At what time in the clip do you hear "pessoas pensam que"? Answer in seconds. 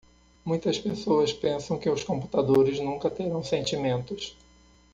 0.79-1.87